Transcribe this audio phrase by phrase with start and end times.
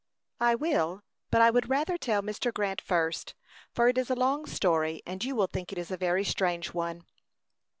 [0.39, 2.51] "I will, but I would rather tell Mr.
[2.51, 3.35] Grant first,
[3.71, 6.73] for it is a long story, and you will think it is a very strange
[6.73, 7.05] one."